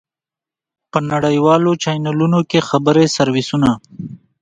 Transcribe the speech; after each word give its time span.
په 0.91 0.99
نړیوالو 1.11 1.71
چېنلونو 1.83 2.39
کې 2.49 2.59
خبري 2.69 3.05
سرویسونه. 3.15 3.69